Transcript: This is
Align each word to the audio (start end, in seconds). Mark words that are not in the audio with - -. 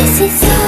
This 0.00 0.20
is 0.22 0.59